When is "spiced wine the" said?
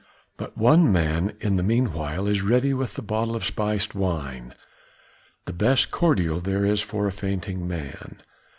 3.45-5.53